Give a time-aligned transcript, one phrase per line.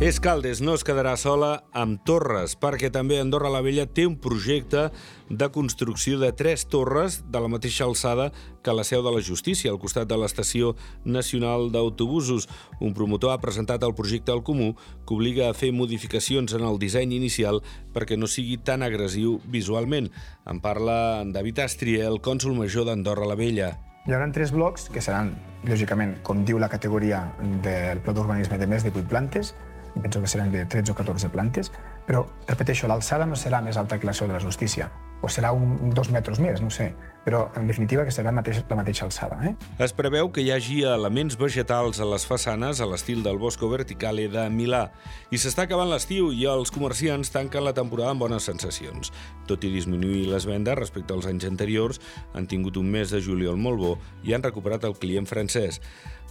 [0.00, 4.14] És Caldes no es quedarà sola amb torres, perquè també Andorra la Vella té un
[4.16, 4.86] projecte
[5.28, 8.30] de construcció de tres torres de la mateixa alçada
[8.64, 10.72] que la seu de la Justícia, al costat de l'Estació
[11.04, 12.48] Nacional d'Autobusos.
[12.80, 14.72] Un promotor ha presentat el projecte al Comú
[15.04, 17.60] que obliga a fer modificacions en el disseny inicial
[17.92, 20.08] perquè no sigui tan agressiu visualment.
[20.48, 23.74] En parla en David Astria, el cònsul major d'Andorra la Vella.
[24.08, 25.34] Hi haurà tres blocs que seran,
[25.68, 27.26] lògicament, com diu la categoria
[27.60, 29.52] del pla d'urbanisme de més de 8 plantes,
[29.98, 31.72] penso que seran de 13 o 14 plantes,
[32.06, 35.52] però, repeteixo, l'alçada no serà més alta que la seu de la justícia, o serà
[35.52, 36.90] un, dos metres més, no sé,
[37.24, 39.36] però en definitiva que serà mateix, la mateixa alçada.
[39.44, 39.52] Eh?
[39.84, 44.26] Es preveu que hi hagi elements vegetals a les façanes a l'estil del Bosco Verticale
[44.32, 44.86] de Milà
[45.30, 49.12] i s'està acabant l'estiu i els comerciants tanquen la temporada amb bones sensacions.
[49.50, 52.00] Tot i disminuir les vendes respecte als anys anteriors,
[52.32, 53.92] han tingut un mes de juliol molt bo
[54.24, 55.80] i han recuperat el client francès.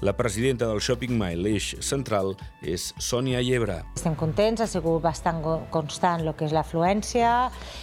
[0.01, 3.81] La presidenta del Shopping Mall, l'eix central, és Sònia Llebre.
[3.99, 5.41] Estem contents, ha sigut bastant
[5.73, 7.33] constant el que és l'afluència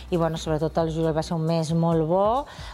[0.08, 2.26] i bueno, sobretot el juliol va ser un mes molt bo,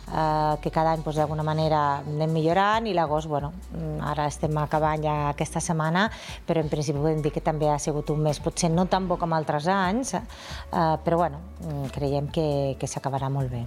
[0.08, 3.52] eh, que cada any doncs, d'alguna manera anem millorant i l'agost, bueno,
[4.00, 6.08] ara estem acabant ja aquesta setmana,
[6.46, 9.18] però en principi podem dir que també ha sigut un mes potser no tan bo
[9.20, 11.42] com altres anys, eh, però bueno,
[11.92, 13.66] creiem que, que s'acabarà molt bé.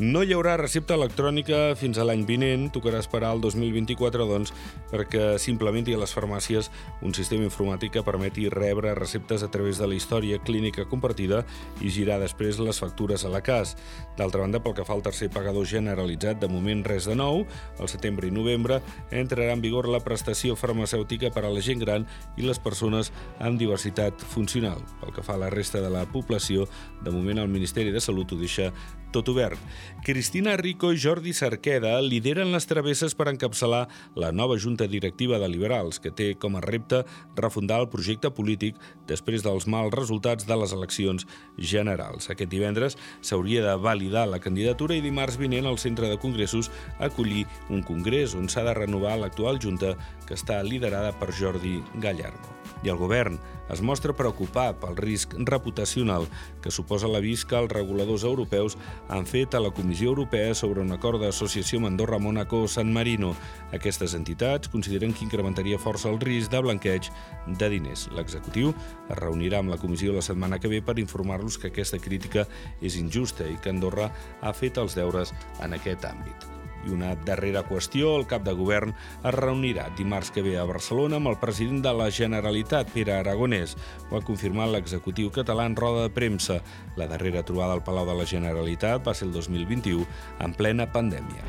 [0.00, 4.54] No hi haurà recepta electrònica fins a l'any vinent, tocarà esperar el 2024, doncs,
[4.88, 6.70] perquè s'implementi a les farmàcies
[7.04, 11.42] un sistema informàtic que permeti rebre receptes a través de la història clínica compartida
[11.84, 13.74] i girar després les factures a la CAS.
[14.16, 17.44] D'altra banda, pel que fa al tercer pagador generalitzat, de moment res de nou,
[17.78, 18.80] al setembre i novembre
[19.12, 22.08] entrarà en vigor la prestació farmacèutica per a la gent gran
[22.40, 23.12] i les persones
[23.44, 24.80] amb diversitat funcional.
[25.04, 26.64] Pel que fa a la resta de la població,
[27.04, 28.72] de moment el Ministeri de Salut ho deixa
[29.12, 29.60] tot obert.
[30.04, 33.84] Cristina Rico i Jordi Cerqueda lideren les travesses per encapçalar
[34.18, 37.04] la nova Junta Directiva de Liberals, que té com a repte
[37.38, 41.26] refundar el projecte polític després dels mals resultats de les eleccions
[41.58, 42.30] generals.
[42.30, 47.46] Aquest divendres s'hauria de validar la candidatura i dimarts vinent al Centre de Congressos acollir
[47.70, 49.94] un congrés on s'ha de renovar l'actual Junta
[50.26, 52.58] que està liderada per Jordi Gallardo.
[52.82, 53.38] I el govern
[53.72, 56.26] es mostra preocupat pel risc reputacional
[56.62, 58.76] que suposa l'avís que els reguladors europeus
[59.08, 63.32] han fet a Comissió Europea sobre un acord d'associació amb Andorra, Mónaco o San Marino.
[63.72, 67.10] Aquestes entitats consideren que incrementaria força el risc de blanqueig
[67.58, 68.06] de diners.
[68.16, 68.74] L'executiu
[69.08, 72.46] es reunirà amb la comissió la setmana que ve per informar-los que aquesta crítica
[72.80, 75.32] és injusta i que Andorra ha fet els deures
[75.64, 76.51] en aquest àmbit.
[76.86, 81.20] I una darrera qüestió, el cap de govern es reunirà dimarts que ve a Barcelona
[81.20, 83.76] amb el president de la Generalitat, Pere Aragonès.
[84.10, 86.60] Ho ha confirmat l'executiu català en roda de premsa.
[86.96, 90.06] La darrera trobada al Palau de la Generalitat va ser el 2021,
[90.40, 91.46] en plena pandèmia.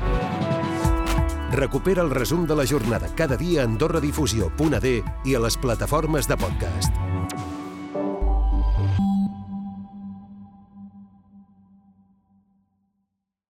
[1.54, 4.94] Recupera el resum de la jornada cada dia a AndorraDifusió.d
[5.24, 7.43] i a les plataformes de podcast.